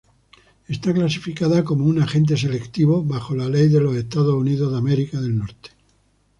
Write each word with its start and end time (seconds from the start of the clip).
Está 0.75 0.89
clasificada 0.95 1.63
como 1.63 1.85
un 1.91 2.01
"agente 2.01 2.35
selectivo" 2.35 3.03
bajo 3.03 3.35
la 3.35 3.47
ley 3.47 3.67
de 3.69 3.77
Estados 3.99 4.33
Unidos. 4.33 4.73